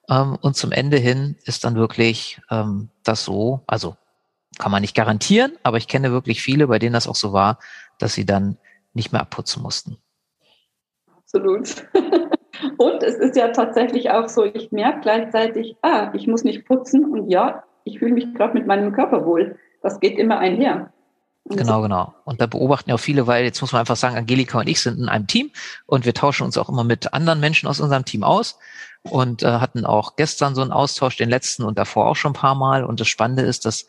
Ähm, 0.09 0.37
und 0.41 0.55
zum 0.55 0.71
Ende 0.71 0.97
hin 0.97 1.37
ist 1.45 1.63
dann 1.63 1.75
wirklich 1.75 2.41
ähm, 2.51 2.89
das 3.03 3.23
so, 3.23 3.61
also 3.67 3.95
kann 4.59 4.71
man 4.71 4.81
nicht 4.81 4.95
garantieren, 4.95 5.53
aber 5.63 5.77
ich 5.77 5.87
kenne 5.87 6.11
wirklich 6.11 6.41
viele, 6.41 6.67
bei 6.67 6.79
denen 6.79 6.93
das 6.93 7.07
auch 7.07 7.15
so 7.15 7.33
war, 7.33 7.59
dass 7.99 8.13
sie 8.13 8.25
dann 8.25 8.57
nicht 8.93 9.11
mehr 9.11 9.21
abputzen 9.21 9.63
mussten. 9.63 9.97
Absolut. 11.17 11.87
Und 12.77 13.01
es 13.03 13.15
ist 13.15 13.35
ja 13.35 13.49
tatsächlich 13.49 14.11
auch 14.11 14.29
so, 14.29 14.45
ich 14.45 14.71
merke 14.71 15.01
gleichzeitig, 15.01 15.75
ah, 15.81 16.11
ich 16.13 16.27
muss 16.27 16.43
nicht 16.43 16.65
putzen 16.65 17.05
und 17.05 17.29
ja, 17.29 17.63
ich 17.83 17.99
fühle 17.99 18.13
mich 18.13 18.33
gerade 18.35 18.53
mit 18.53 18.67
meinem 18.67 18.93
Körper 18.93 19.25
wohl. 19.25 19.57
Das 19.81 19.99
geht 19.99 20.17
immer 20.17 20.39
einher. 20.39 20.92
Genau, 21.45 21.81
genau. 21.81 22.13
Und 22.23 22.39
da 22.39 22.45
beobachten 22.45 22.89
ja 22.89 22.95
auch 22.95 22.99
viele, 22.99 23.27
weil 23.27 23.43
jetzt 23.43 23.59
muss 23.61 23.73
man 23.73 23.81
einfach 23.81 23.97
sagen, 23.97 24.15
Angelika 24.15 24.59
und 24.59 24.67
ich 24.67 24.79
sind 24.79 24.97
in 24.97 25.09
einem 25.09 25.27
Team 25.27 25.51
und 25.85 26.05
wir 26.05 26.13
tauschen 26.13 26.45
uns 26.45 26.57
auch 26.57 26.69
immer 26.69 26.85
mit 26.85 27.13
anderen 27.13 27.41
Menschen 27.41 27.67
aus 27.67 27.81
unserem 27.81 28.05
Team 28.05 28.23
aus 28.23 28.57
und 29.03 29.43
äh, 29.43 29.47
hatten 29.47 29.85
auch 29.85 30.15
gestern 30.15 30.55
so 30.55 30.61
einen 30.61 30.71
Austausch, 30.71 31.17
den 31.17 31.29
letzten 31.29 31.63
und 31.63 31.77
davor 31.77 32.07
auch 32.07 32.15
schon 32.15 32.31
ein 32.31 32.35
paar 32.35 32.55
Mal. 32.55 32.85
Und 32.85 33.01
das 33.01 33.09
Spannende 33.09 33.43
ist, 33.43 33.65
dass 33.65 33.85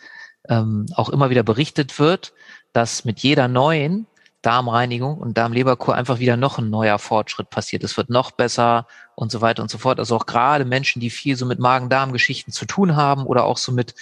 ähm, 0.48 0.86
auch 0.96 1.08
immer 1.08 1.30
wieder 1.30 1.44
berichtet 1.44 1.98
wird, 2.00 2.32
dass 2.72 3.04
mit 3.04 3.20
jeder 3.20 3.46
neuen 3.46 4.08
Darmreinigung 4.44 5.18
und 5.18 5.38
Darmleberkur 5.38 5.94
einfach 5.94 6.18
wieder 6.18 6.36
noch 6.36 6.58
ein 6.58 6.70
neuer 6.70 6.98
Fortschritt 6.98 7.50
passiert. 7.50 7.84
Es 7.84 7.96
wird 7.96 8.10
noch 8.10 8.30
besser 8.30 8.86
und 9.14 9.30
so 9.30 9.40
weiter 9.40 9.62
und 9.62 9.70
so 9.70 9.78
fort. 9.78 9.98
Also 9.98 10.16
auch 10.16 10.26
gerade 10.26 10.64
Menschen, 10.64 11.00
die 11.00 11.10
viel 11.10 11.36
so 11.36 11.46
mit 11.46 11.58
Magen-Darm-Geschichten 11.58 12.52
zu 12.52 12.66
tun 12.66 12.96
haben 12.96 13.26
oder 13.26 13.44
auch 13.44 13.58
so 13.58 13.72
mit 13.72 13.94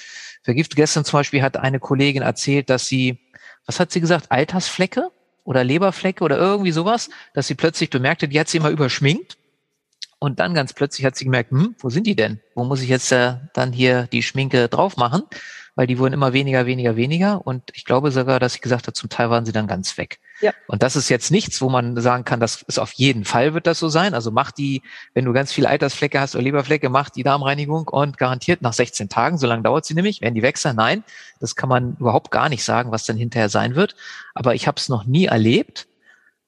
Vergift. 0.42 0.74
Gestern 0.76 1.04
zum 1.04 1.18
Beispiel 1.20 1.42
hat 1.42 1.56
eine 1.56 1.78
Kollegin 1.78 2.22
erzählt, 2.22 2.70
dass 2.70 2.86
sie 2.86 3.20
was 3.66 3.80
hat 3.80 3.92
sie 3.92 4.00
gesagt, 4.00 4.30
Altersflecke 4.30 5.10
oder 5.44 5.64
Leberflecke 5.64 6.24
oder 6.24 6.38
irgendwie 6.38 6.72
sowas, 6.72 7.10
dass 7.34 7.46
sie 7.46 7.54
plötzlich 7.54 7.90
bemerkte, 7.90 8.28
die 8.28 8.38
hat 8.38 8.48
sie 8.48 8.58
immer 8.58 8.70
überschminkt. 8.70 9.38
Und 10.18 10.38
dann 10.38 10.54
ganz 10.54 10.72
plötzlich 10.72 11.04
hat 11.04 11.16
sie 11.16 11.24
gemerkt, 11.24 11.50
hm, 11.50 11.74
wo 11.80 11.90
sind 11.90 12.06
die 12.06 12.14
denn? 12.14 12.40
Wo 12.54 12.64
muss 12.64 12.80
ich 12.80 12.88
jetzt 12.88 13.10
äh, 13.10 13.34
dann 13.54 13.72
hier 13.72 14.06
die 14.12 14.22
Schminke 14.22 14.68
drauf 14.68 14.96
machen? 14.96 15.22
Weil 15.74 15.86
die 15.86 15.98
wurden 15.98 16.12
immer 16.12 16.32
weniger, 16.32 16.66
weniger, 16.66 16.96
weniger. 16.96 17.46
Und 17.46 17.70
ich 17.74 17.84
glaube 17.84 18.10
sogar, 18.10 18.38
dass 18.38 18.54
ich 18.54 18.60
gesagt 18.60 18.86
habe, 18.86 18.92
zum 18.92 19.08
Teil 19.08 19.30
waren 19.30 19.46
sie 19.46 19.52
dann 19.52 19.66
ganz 19.66 19.96
weg. 19.96 20.18
Ja. 20.40 20.52
Und 20.66 20.82
das 20.82 20.96
ist 20.96 21.08
jetzt 21.08 21.30
nichts, 21.30 21.62
wo 21.62 21.70
man 21.70 21.98
sagen 22.00 22.24
kann, 22.24 22.40
das 22.40 22.62
ist 22.62 22.78
auf 22.78 22.92
jeden 22.92 23.24
Fall 23.24 23.54
wird 23.54 23.66
das 23.66 23.78
so 23.78 23.88
sein. 23.88 24.12
Also 24.12 24.30
mach 24.30 24.50
die, 24.50 24.82
wenn 25.14 25.24
du 25.24 25.32
ganz 25.32 25.52
viele 25.52 25.68
Altersflecke 25.68 26.20
hast 26.20 26.34
oder 26.34 26.44
Leberflecke, 26.44 26.90
mach 26.90 27.08
die 27.08 27.22
Darmreinigung 27.22 27.88
und 27.88 28.18
garantiert 28.18 28.60
nach 28.60 28.72
16 28.74 29.08
Tagen, 29.08 29.38
so 29.38 29.46
lange 29.46 29.62
dauert 29.62 29.84
sie 29.86 29.94
nämlich, 29.94 30.20
werden 30.20 30.34
die 30.34 30.42
weg 30.42 30.58
sein? 30.58 30.76
Nein, 30.76 31.04
das 31.40 31.56
kann 31.56 31.68
man 31.68 31.96
überhaupt 31.98 32.30
gar 32.30 32.48
nicht 32.48 32.64
sagen, 32.64 32.90
was 32.90 33.04
dann 33.04 33.16
hinterher 33.16 33.48
sein 33.48 33.74
wird. 33.74 33.94
Aber 34.34 34.54
ich 34.54 34.66
habe 34.66 34.76
es 34.78 34.88
noch 34.88 35.04
nie 35.04 35.26
erlebt. 35.26 35.88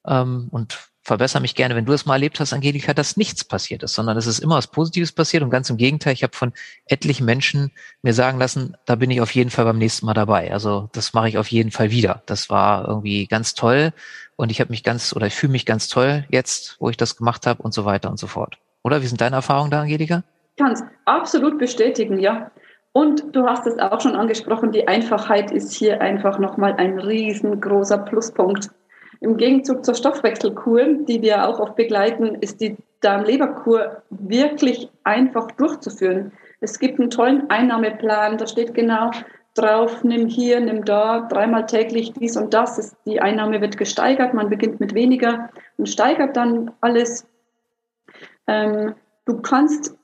Ähm, 0.06 0.48
und 0.50 0.90
verbessere 1.04 1.42
mich 1.42 1.54
gerne, 1.54 1.76
wenn 1.76 1.84
du 1.84 1.92
es 1.92 2.06
mal 2.06 2.14
erlebt 2.14 2.40
hast, 2.40 2.52
Angelika, 2.54 2.94
dass 2.94 3.16
nichts 3.16 3.44
passiert 3.44 3.82
ist, 3.82 3.92
sondern 3.92 4.16
es 4.16 4.26
ist 4.26 4.38
immer 4.38 4.56
was 4.56 4.66
Positives 4.66 5.12
passiert 5.12 5.42
und 5.42 5.50
ganz 5.50 5.68
im 5.68 5.76
Gegenteil, 5.76 6.14
ich 6.14 6.22
habe 6.22 6.34
von 6.34 6.52
etlichen 6.86 7.26
Menschen 7.26 7.70
mir 8.02 8.14
sagen 8.14 8.38
lassen, 8.38 8.76
da 8.86 8.94
bin 8.94 9.10
ich 9.10 9.20
auf 9.20 9.30
jeden 9.32 9.50
Fall 9.50 9.66
beim 9.66 9.78
nächsten 9.78 10.06
Mal 10.06 10.14
dabei. 10.14 10.50
Also 10.50 10.88
das 10.92 11.12
mache 11.12 11.28
ich 11.28 11.36
auf 11.36 11.48
jeden 11.48 11.70
Fall 11.70 11.90
wieder. 11.90 12.22
Das 12.26 12.48
war 12.48 12.88
irgendwie 12.88 13.26
ganz 13.26 13.54
toll 13.54 13.92
und 14.36 14.50
ich 14.50 14.60
habe 14.60 14.70
mich 14.70 14.82
ganz 14.82 15.14
oder 15.14 15.26
ich 15.26 15.34
fühle 15.34 15.52
mich 15.52 15.66
ganz 15.66 15.88
toll 15.88 16.24
jetzt, 16.30 16.76
wo 16.80 16.88
ich 16.88 16.96
das 16.96 17.16
gemacht 17.16 17.46
habe 17.46 17.62
und 17.62 17.74
so 17.74 17.84
weiter 17.84 18.10
und 18.10 18.18
so 18.18 18.26
fort. 18.26 18.58
Oder 18.82 19.02
wie 19.02 19.06
sind 19.06 19.20
deine 19.20 19.36
Erfahrungen 19.36 19.70
da, 19.70 19.82
Angelika? 19.82 20.24
Ich 20.56 20.62
kann 20.62 20.72
es 20.72 20.82
absolut 21.04 21.58
bestätigen, 21.58 22.18
ja. 22.18 22.50
Und 22.92 23.24
du 23.34 23.46
hast 23.46 23.66
es 23.66 23.78
auch 23.78 24.00
schon 24.00 24.14
angesprochen, 24.14 24.70
die 24.70 24.86
Einfachheit 24.86 25.50
ist 25.50 25.72
hier 25.72 26.00
einfach 26.00 26.38
nochmal 26.38 26.74
ein 26.74 26.98
riesengroßer 26.98 27.98
Pluspunkt. 27.98 28.70
Im 29.20 29.36
Gegenzug 29.36 29.84
zur 29.84 29.94
Stoffwechselkur, 29.94 30.84
die 31.06 31.22
wir 31.22 31.48
auch 31.48 31.60
oft 31.60 31.76
begleiten, 31.76 32.36
ist 32.40 32.60
die 32.60 32.76
Darmleberkur 33.00 34.02
wirklich 34.10 34.88
einfach 35.04 35.50
durchzuführen. 35.52 36.32
Es 36.60 36.78
gibt 36.78 36.98
einen 36.98 37.10
tollen 37.10 37.50
Einnahmeplan, 37.50 38.38
da 38.38 38.46
steht 38.46 38.74
genau 38.74 39.10
drauf, 39.54 40.02
nimm 40.02 40.26
hier, 40.26 40.60
nimm 40.60 40.84
da, 40.84 41.28
dreimal 41.28 41.66
täglich 41.66 42.12
dies 42.12 42.36
und 42.36 42.54
das. 42.54 42.96
Die 43.04 43.20
Einnahme 43.20 43.60
wird 43.60 43.76
gesteigert, 43.76 44.34
man 44.34 44.48
beginnt 44.48 44.80
mit 44.80 44.94
weniger 44.94 45.50
und 45.76 45.88
steigert 45.88 46.36
dann 46.36 46.72
alles. 46.80 47.26
Ähm, 48.46 48.94
du 49.26 49.40
kannst 49.40 49.96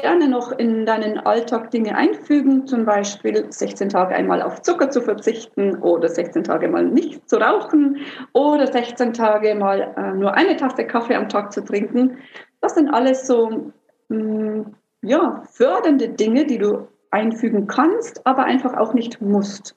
gerne 0.00 0.28
noch 0.28 0.52
in 0.52 0.86
deinen 0.86 1.18
Alltag 1.18 1.70
Dinge 1.70 1.94
einfügen, 1.94 2.66
zum 2.66 2.84
Beispiel 2.84 3.46
16 3.52 3.90
Tage 3.90 4.14
einmal 4.14 4.42
auf 4.42 4.62
Zucker 4.62 4.90
zu 4.90 5.02
verzichten 5.02 5.76
oder 5.76 6.08
16 6.08 6.44
Tage 6.44 6.68
mal 6.68 6.84
nicht 6.84 7.28
zu 7.28 7.36
rauchen 7.36 7.98
oder 8.32 8.66
16 8.66 9.12
Tage 9.12 9.54
mal 9.54 9.94
äh, 9.96 10.14
nur 10.14 10.34
eine 10.34 10.56
Tasse 10.56 10.86
Kaffee 10.86 11.14
am 11.14 11.28
Tag 11.28 11.52
zu 11.52 11.62
trinken. 11.62 12.18
Das 12.60 12.74
sind 12.74 12.88
alles 12.88 13.26
so 13.26 13.72
mh, 14.08 14.16
mm, 14.18 14.74
ja, 15.02 15.42
fördernde 15.50 16.08
Dinge, 16.08 16.46
die 16.46 16.58
du 16.58 16.88
einfügen 17.10 17.66
kannst, 17.66 18.26
aber 18.26 18.44
einfach 18.44 18.76
auch 18.76 18.94
nicht 18.94 19.20
musst. 19.20 19.76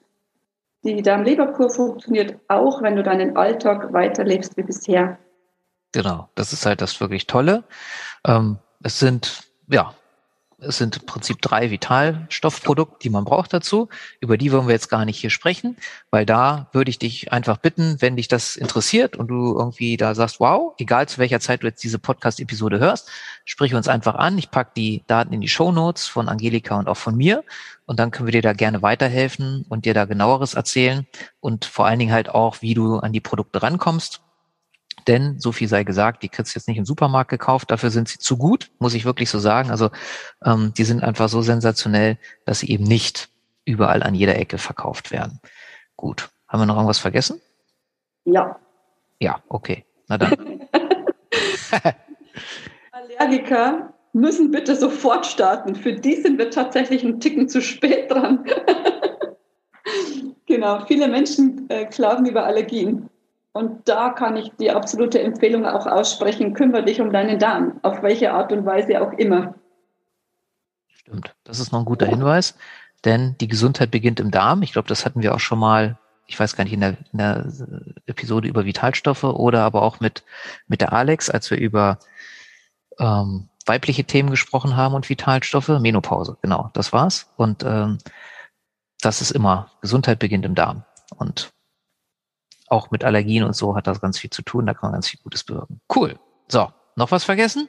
Die 0.84 1.02
Darmleberkur 1.02 1.68
funktioniert 1.68 2.38
auch, 2.48 2.80
wenn 2.80 2.96
du 2.96 3.02
deinen 3.02 3.36
Alltag 3.36 3.92
weiterlebst 3.92 4.56
wie 4.56 4.62
bisher. 4.62 5.18
Genau, 5.92 6.28
das 6.34 6.52
ist 6.52 6.64
halt 6.64 6.80
das 6.80 7.00
wirklich 7.00 7.26
Tolle. 7.26 7.64
Ähm, 8.26 8.58
es 8.82 8.98
sind 8.98 9.48
ja 9.68 9.94
es 10.66 10.78
sind 10.78 10.96
im 10.96 11.06
Prinzip 11.06 11.40
drei 11.40 11.70
Vitalstoffprodukte, 11.70 12.98
die 13.02 13.10
man 13.10 13.24
braucht 13.24 13.52
dazu. 13.52 13.88
Über 14.20 14.36
die 14.36 14.52
wollen 14.52 14.66
wir 14.66 14.74
jetzt 14.74 14.88
gar 14.88 15.04
nicht 15.04 15.18
hier 15.18 15.30
sprechen, 15.30 15.76
weil 16.10 16.26
da 16.26 16.68
würde 16.72 16.90
ich 16.90 16.98
dich 16.98 17.32
einfach 17.32 17.56
bitten, 17.56 17.96
wenn 18.00 18.16
dich 18.16 18.28
das 18.28 18.56
interessiert 18.56 19.16
und 19.16 19.28
du 19.28 19.56
irgendwie 19.56 19.96
da 19.96 20.14
sagst, 20.14 20.40
wow, 20.40 20.74
egal 20.78 21.08
zu 21.08 21.18
welcher 21.18 21.40
Zeit 21.40 21.62
du 21.62 21.66
jetzt 21.66 21.82
diese 21.82 21.98
Podcast-Episode 21.98 22.78
hörst, 22.78 23.08
sprich 23.44 23.74
uns 23.74 23.88
einfach 23.88 24.16
an. 24.16 24.36
Ich 24.38 24.50
pack 24.50 24.74
die 24.74 25.04
Daten 25.06 25.32
in 25.32 25.40
die 25.40 25.48
Show 25.48 25.72
Notes 25.72 26.06
von 26.06 26.28
Angelika 26.28 26.78
und 26.78 26.88
auch 26.88 26.96
von 26.96 27.16
mir 27.16 27.44
und 27.86 28.00
dann 28.00 28.10
können 28.10 28.26
wir 28.26 28.32
dir 28.32 28.42
da 28.42 28.52
gerne 28.52 28.82
weiterhelfen 28.82 29.64
und 29.68 29.84
dir 29.84 29.94
da 29.94 30.04
genaueres 30.04 30.54
erzählen 30.54 31.06
und 31.40 31.64
vor 31.64 31.86
allen 31.86 31.98
Dingen 31.98 32.12
halt 32.12 32.28
auch, 32.28 32.60
wie 32.60 32.74
du 32.74 32.98
an 32.98 33.12
die 33.12 33.20
Produkte 33.20 33.62
rankommst 33.62 34.20
denn, 35.08 35.38
so 35.38 35.52
viel 35.52 35.68
sei 35.68 35.84
gesagt, 35.84 36.22
die 36.22 36.28
kriegst 36.28 36.54
du 36.54 36.58
jetzt 36.58 36.68
nicht 36.68 36.78
im 36.78 36.84
Supermarkt 36.84 37.30
gekauft, 37.30 37.70
dafür 37.70 37.90
sind 37.90 38.08
sie 38.08 38.18
zu 38.18 38.36
gut, 38.36 38.70
muss 38.78 38.94
ich 38.94 39.04
wirklich 39.04 39.30
so 39.30 39.38
sagen. 39.38 39.70
Also 39.70 39.90
ähm, 40.44 40.72
die 40.76 40.84
sind 40.84 41.02
einfach 41.02 41.28
so 41.28 41.42
sensationell, 41.42 42.18
dass 42.44 42.60
sie 42.60 42.70
eben 42.70 42.84
nicht 42.84 43.28
überall 43.64 44.02
an 44.02 44.14
jeder 44.14 44.36
Ecke 44.36 44.58
verkauft 44.58 45.10
werden. 45.10 45.40
Gut. 45.96 46.30
Haben 46.48 46.62
wir 46.62 46.66
noch 46.66 46.76
irgendwas 46.76 46.98
vergessen? 46.98 47.40
Ja. 48.24 48.58
Ja, 49.20 49.42
okay. 49.48 49.84
Na 50.08 50.18
dann. 50.18 50.36
Allergiker 52.92 53.92
müssen 54.12 54.50
bitte 54.50 54.74
sofort 54.76 55.26
starten. 55.26 55.74
Für 55.74 55.92
die 55.92 56.16
sind 56.16 56.38
wir 56.38 56.50
tatsächlich 56.50 57.04
einen 57.04 57.20
Ticken 57.20 57.48
zu 57.48 57.60
spät 57.60 58.10
dran. 58.10 58.44
genau, 60.46 60.84
viele 60.86 61.08
Menschen 61.08 61.68
äh, 61.68 61.84
klagen 61.84 62.26
über 62.26 62.44
Allergien. 62.44 63.10
Und 63.56 63.88
da 63.88 64.10
kann 64.10 64.36
ich 64.36 64.52
die 64.60 64.70
absolute 64.70 65.18
Empfehlung 65.22 65.64
auch 65.64 65.86
aussprechen, 65.86 66.52
kümmere 66.52 66.84
dich 66.84 67.00
um 67.00 67.10
deinen 67.10 67.38
Darm, 67.38 67.80
auf 67.82 68.02
welche 68.02 68.34
Art 68.34 68.52
und 68.52 68.66
Weise 68.66 69.00
auch 69.00 69.12
immer. 69.14 69.54
Stimmt, 70.88 71.34
das 71.42 71.58
ist 71.58 71.72
noch 71.72 71.78
ein 71.78 71.86
guter 71.86 72.04
Hinweis, 72.04 72.58
denn 73.06 73.34
die 73.40 73.48
Gesundheit 73.48 73.90
beginnt 73.90 74.20
im 74.20 74.30
Darm. 74.30 74.60
Ich 74.60 74.72
glaube, 74.72 74.88
das 74.88 75.06
hatten 75.06 75.22
wir 75.22 75.34
auch 75.34 75.40
schon 75.40 75.58
mal, 75.58 75.98
ich 76.26 76.38
weiß 76.38 76.54
gar 76.54 76.64
nicht, 76.64 76.74
in 76.74 76.80
der, 76.80 76.98
in 77.12 77.18
der 77.18 77.50
Episode 78.04 78.46
über 78.46 78.66
Vitalstoffe 78.66 79.24
oder 79.24 79.62
aber 79.62 79.80
auch 79.80 80.00
mit, 80.00 80.22
mit 80.68 80.82
der 80.82 80.92
Alex, 80.92 81.30
als 81.30 81.50
wir 81.50 81.56
über 81.56 81.98
ähm, 82.98 83.48
weibliche 83.64 84.04
Themen 84.04 84.28
gesprochen 84.28 84.76
haben 84.76 84.94
und 84.94 85.08
Vitalstoffe, 85.08 85.68
Menopause, 85.80 86.36
genau, 86.42 86.68
das 86.74 86.92
war's. 86.92 87.32
Und 87.36 87.62
ähm, 87.62 87.96
das 89.00 89.22
ist 89.22 89.30
immer, 89.30 89.70
Gesundheit 89.80 90.18
beginnt 90.18 90.44
im 90.44 90.54
Darm. 90.54 90.84
Und 91.16 91.55
auch 92.68 92.90
mit 92.90 93.04
Allergien 93.04 93.44
und 93.44 93.54
so 93.54 93.76
hat 93.76 93.86
das 93.86 94.00
ganz 94.00 94.18
viel 94.18 94.30
zu 94.30 94.42
tun. 94.42 94.66
Da 94.66 94.74
kann 94.74 94.88
man 94.88 94.92
ganz 94.92 95.08
viel 95.08 95.20
Gutes 95.22 95.44
bewirken. 95.44 95.80
Cool. 95.94 96.18
So, 96.48 96.72
noch 96.96 97.10
was 97.10 97.24
vergessen? 97.24 97.68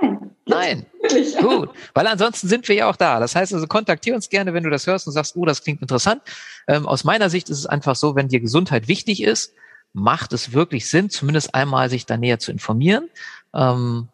Nein. 0.00 0.32
Nein. 0.46 0.86
Gut. 1.40 1.70
Weil 1.94 2.06
ansonsten 2.06 2.48
sind 2.48 2.68
wir 2.68 2.74
ja 2.74 2.90
auch 2.90 2.96
da. 2.96 3.20
Das 3.20 3.34
heißt 3.34 3.54
also, 3.54 3.66
kontaktier 3.66 4.14
uns 4.14 4.28
gerne, 4.28 4.54
wenn 4.54 4.64
du 4.64 4.70
das 4.70 4.86
hörst 4.86 5.06
und 5.06 5.12
sagst, 5.12 5.36
oh, 5.36 5.44
das 5.44 5.62
klingt 5.62 5.82
interessant. 5.82 6.22
Ähm, 6.66 6.86
aus 6.86 7.04
meiner 7.04 7.30
Sicht 7.30 7.48
ist 7.50 7.58
es 7.58 7.66
einfach 7.66 7.96
so, 7.96 8.14
wenn 8.14 8.28
dir 8.28 8.40
Gesundheit 8.40 8.88
wichtig 8.88 9.22
ist, 9.22 9.54
macht 9.92 10.32
es 10.32 10.52
wirklich 10.52 10.88
Sinn, 10.88 11.10
zumindest 11.10 11.54
einmal 11.54 11.90
sich 11.90 12.06
da 12.06 12.16
näher 12.16 12.38
zu 12.38 12.52
informieren. 12.52 13.08
Ähm, 13.54 14.08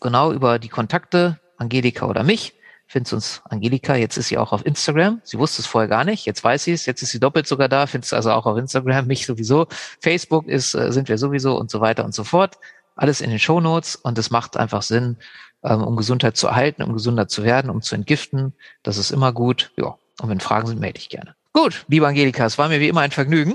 genau 0.00 0.32
über 0.32 0.58
die 0.58 0.68
Kontakte, 0.68 1.40
Angelika 1.56 2.06
oder 2.06 2.22
mich 2.22 2.54
findest 2.92 3.12
uns 3.14 3.42
Angelika, 3.48 3.96
jetzt 3.96 4.18
ist 4.18 4.28
sie 4.28 4.36
auch 4.36 4.52
auf 4.52 4.66
Instagram. 4.66 5.20
Sie 5.24 5.38
wusste 5.38 5.62
es 5.62 5.66
vorher 5.66 5.88
gar 5.88 6.04
nicht, 6.04 6.26
jetzt 6.26 6.44
weiß 6.44 6.64
sie 6.64 6.72
es, 6.72 6.84
jetzt 6.84 7.02
ist 7.02 7.10
sie 7.10 7.20
doppelt 7.20 7.46
sogar 7.46 7.68
da, 7.68 7.86
findest 7.86 8.12
du 8.12 8.16
also 8.16 8.30
auch 8.32 8.44
auf 8.44 8.58
Instagram, 8.58 9.06
mich 9.08 9.26
sowieso. 9.26 9.66
Facebook 10.00 10.46
ist, 10.46 10.74
äh, 10.74 10.92
sind 10.92 11.08
wir 11.08 11.18
sowieso 11.18 11.58
und 11.58 11.70
so 11.70 11.80
weiter 11.80 12.04
und 12.04 12.14
so 12.14 12.22
fort. 12.22 12.58
Alles 12.94 13.22
in 13.22 13.30
den 13.30 13.38
Show 13.38 13.60
Notes 13.60 13.96
und 13.96 14.18
es 14.18 14.30
macht 14.30 14.58
einfach 14.58 14.82
Sinn, 14.82 15.16
ähm, 15.64 15.82
um 15.82 15.96
Gesundheit 15.96 16.36
zu 16.36 16.48
erhalten, 16.48 16.82
um 16.82 16.92
gesunder 16.92 17.26
zu 17.28 17.42
werden, 17.42 17.70
um 17.70 17.80
zu 17.80 17.94
entgiften. 17.94 18.52
Das 18.82 18.98
ist 18.98 19.10
immer 19.10 19.32
gut. 19.32 19.72
Ja. 19.76 19.96
Und 20.20 20.28
wenn 20.28 20.40
Fragen 20.40 20.66
sind, 20.66 20.78
melde 20.78 20.98
ich 20.98 21.08
gerne. 21.08 21.34
Gut, 21.54 21.86
liebe 21.88 22.06
Angelika, 22.06 22.44
es 22.44 22.58
war 22.58 22.68
mir 22.68 22.80
wie 22.80 22.88
immer 22.88 23.00
ein 23.00 23.10
Vergnügen. 23.10 23.54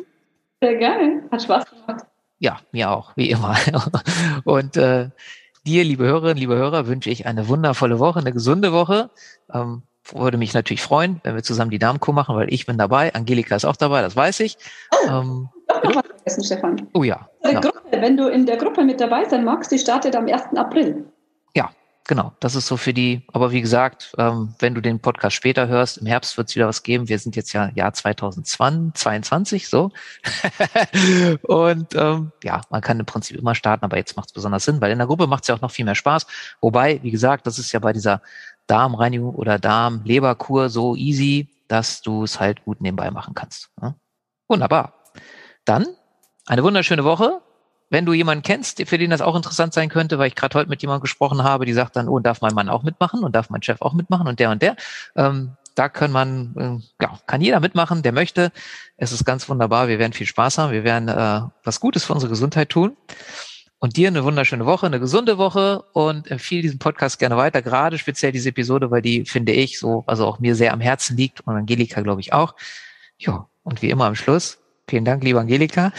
Sehr 0.61 0.75
gerne. 0.75 1.23
Hat 1.31 1.43
Spaß 1.43 1.65
gemacht. 1.69 2.05
Ja, 2.39 2.59
mir 2.71 2.89
auch, 2.89 3.15
wie 3.15 3.29
immer. 3.29 3.55
Und 4.43 4.77
äh, 4.77 5.09
dir, 5.67 5.83
liebe 5.83 6.05
Hörerinnen, 6.05 6.37
liebe 6.37 6.55
Hörer, 6.55 6.87
wünsche 6.87 7.09
ich 7.09 7.27
eine 7.27 7.47
wundervolle 7.47 7.99
Woche, 7.99 8.19
eine 8.19 8.33
gesunde 8.33 8.71
Woche. 8.71 9.09
Ähm, 9.53 9.83
würde 10.11 10.37
mich 10.37 10.53
natürlich 10.53 10.81
freuen, 10.81 11.19
wenn 11.23 11.35
wir 11.35 11.43
zusammen 11.43 11.69
die 11.69 11.79
Darmkur 11.79 12.13
machen, 12.13 12.35
weil 12.35 12.51
ich 12.51 12.65
bin 12.65 12.77
dabei. 12.77 13.13
Angelika 13.13 13.55
ist 13.55 13.65
auch 13.65 13.75
dabei, 13.75 14.01
das 14.01 14.15
weiß 14.15 14.39
ich. 14.39 14.57
Oh, 14.91 15.09
ähm, 15.09 15.49
noch 15.83 15.95
was 15.95 16.07
vergessen, 16.07 16.43
Stefan. 16.43 16.87
Oh 16.93 17.03
ja. 17.03 17.29
Ja. 17.43 17.59
Gruppe, 17.59 17.81
wenn 17.91 18.15
du 18.15 18.27
in 18.27 18.45
der 18.45 18.57
Gruppe 18.57 18.83
mit 18.83 19.01
dabei 19.01 19.25
sein 19.25 19.43
magst, 19.43 19.71
die 19.71 19.77
startet 19.77 20.15
am 20.15 20.27
1. 20.27 20.55
April. 20.55 21.05
Genau. 22.07 22.31
Das 22.39 22.55
ist 22.55 22.67
so 22.67 22.77
für 22.77 22.93
die, 22.93 23.27
aber 23.33 23.51
wie 23.51 23.59
gesagt, 23.59 24.13
ähm, 24.17 24.55
wenn 24.59 24.73
du 24.73 24.81
den 24.81 25.01
Podcast 25.01 25.35
später 25.35 25.67
hörst, 25.67 25.97
im 25.97 26.07
Herbst 26.07 26.37
wird 26.37 26.47
es 26.47 26.55
wieder 26.55 26.67
was 26.67 26.81
geben. 26.81 27.09
Wir 27.09 27.19
sind 27.19 27.35
jetzt 27.35 27.51
ja 27.51 27.69
Jahr 27.75 27.93
2022, 27.93 29.67
so. 29.67 29.91
und 31.41 31.93
ähm, 31.95 32.31
ja, 32.43 32.61
man 32.69 32.81
kann 32.81 33.01
im 33.01 33.05
Prinzip 33.05 33.37
immer 33.37 33.55
starten, 33.55 33.83
aber 33.83 33.97
jetzt 33.97 34.15
macht 34.15 34.29
es 34.29 34.33
besonders 34.33 34.63
Sinn, 34.63 34.79
weil 34.79 34.91
in 34.91 34.99
der 34.99 35.07
Gruppe 35.07 35.27
macht 35.27 35.43
es 35.43 35.49
ja 35.49 35.55
auch 35.55 35.61
noch 35.61 35.71
viel 35.71 35.83
mehr 35.83 35.95
Spaß. 35.95 36.27
Wobei, 36.61 37.03
wie 37.03 37.11
gesagt, 37.11 37.45
das 37.45 37.59
ist 37.59 37.73
ja 37.73 37.79
bei 37.79 37.91
dieser 37.91 38.21
Darmreinigung 38.67 39.35
oder 39.35 39.59
Darm-Leberkur 39.59 40.69
so 40.69 40.95
easy, 40.95 41.49
dass 41.67 42.01
du 42.01 42.23
es 42.23 42.39
halt 42.39 42.63
gut 42.63 42.79
nebenbei 42.79 43.11
machen 43.11 43.33
kannst. 43.33 43.69
Ja? 43.81 43.95
Wunderbar. 44.47 44.93
Dann 45.65 45.85
eine 46.45 46.63
wunderschöne 46.63 47.03
Woche. 47.03 47.41
Wenn 47.89 48.05
du 48.05 48.13
jemanden 48.13 48.43
kennst, 48.43 48.81
für 48.87 48.97
den 48.97 49.11
das 49.11 49.21
auch 49.21 49.35
interessant 49.35 49.73
sein 49.73 49.89
könnte, 49.89 50.19
weil 50.19 50.27
ich 50.27 50.35
gerade 50.35 50.57
heute 50.57 50.69
mit 50.69 50.81
jemandem 50.81 51.01
gesprochen 51.01 51.43
habe, 51.43 51.65
die 51.65 51.73
sagt 51.73 51.95
dann, 51.95 52.09
oh, 52.09 52.19
darf 52.19 52.41
mein 52.41 52.53
Mann 52.53 52.69
auch 52.69 52.83
mitmachen 52.83 53.23
und 53.23 53.35
darf 53.35 53.49
mein 53.49 53.63
Chef 53.63 53.81
auch 53.81 53.93
mitmachen 53.93 54.27
und 54.27 54.39
der 54.39 54.51
und 54.51 54.61
der. 54.61 54.75
Ähm, 55.15 55.55
da 55.77 55.89
kann 55.89 56.11
man, 56.11 56.55
äh, 56.57 57.03
ja, 57.03 57.19
kann 57.27 57.39
jeder 57.39 57.59
mitmachen, 57.59 58.01
der 58.01 58.11
möchte. 58.11 58.51
Es 58.97 59.11
ist 59.11 59.25
ganz 59.25 59.47
wunderbar. 59.47 59.87
Wir 59.87 59.99
werden 59.99 60.13
viel 60.13 60.25
Spaß 60.25 60.57
haben. 60.57 60.71
Wir 60.71 60.83
werden 60.83 61.07
äh, 61.07 61.41
was 61.63 61.79
Gutes 61.79 62.03
für 62.03 62.13
unsere 62.13 62.31
Gesundheit 62.31 62.69
tun. 62.69 62.97
Und 63.79 63.95
dir 63.95 64.07
eine 64.07 64.23
wunderschöne 64.23 64.65
Woche, 64.65 64.87
eine 64.87 64.99
gesunde 64.99 65.37
Woche 65.37 65.83
und 65.93 66.31
empfehle 66.31 66.63
diesen 66.63 66.79
Podcast 66.79 67.19
gerne 67.19 67.37
weiter, 67.37 67.61
gerade 67.61 67.99
speziell 67.99 68.31
diese 68.31 68.49
Episode, 68.49 68.89
weil 68.89 69.03
die 69.03 69.23
finde 69.25 69.51
ich 69.51 69.77
so, 69.77 70.03
also 70.07 70.25
auch 70.25 70.39
mir 70.39 70.55
sehr 70.55 70.73
am 70.73 70.81
Herzen 70.81 71.15
liegt 71.15 71.41
und 71.41 71.55
Angelika 71.55 72.01
glaube 72.01 72.21
ich 72.21 72.33
auch. 72.33 72.55
Ja, 73.19 73.47
und 73.61 73.83
wie 73.83 73.91
immer 73.91 74.05
am 74.05 74.15
Schluss, 74.15 74.57
vielen 74.89 75.05
Dank, 75.05 75.23
liebe 75.23 75.39
Angelika 75.39 75.93